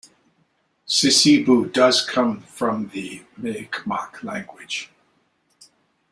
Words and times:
Sissiboo 0.87 1.71
does 1.71 2.03
come 2.03 2.39
from 2.41 2.89
the 2.89 3.21
Mi'kmaq 3.37 4.23
language. 4.23 4.89